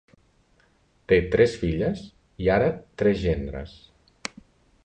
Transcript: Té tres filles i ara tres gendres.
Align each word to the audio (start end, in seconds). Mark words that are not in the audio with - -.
Té 1.11 1.19
tres 1.35 1.53
filles 1.65 2.03
i 2.47 2.51
ara 2.57 2.73
tres 3.03 3.23
gendres. 3.27 3.77